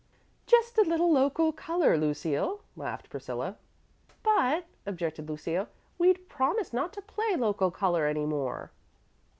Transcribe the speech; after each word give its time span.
"Just 0.47 0.79
a 0.79 0.81
little 0.81 1.11
local 1.11 1.51
color, 1.53 1.95
Lucille," 1.95 2.61
laughed 2.75 3.11
Priscilla. 3.11 3.57
"But," 4.23 4.65
objected 4.83 5.29
Lucille, 5.29 5.67
"we'd 5.99 6.27
promised 6.27 6.73
not 6.73 6.91
to 6.93 7.03
play 7.03 7.35
local 7.35 7.69
color 7.69 8.07
any 8.07 8.25
more." 8.25 8.71